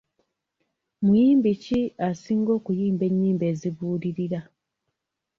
[1.05, 4.39] Muyimbi ki asinga okuyimba ennyimba ezibuulirira?